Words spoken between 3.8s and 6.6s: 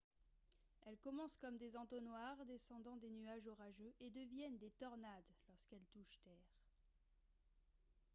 et deviennent des «tornades» lorsqu’elles touchent terre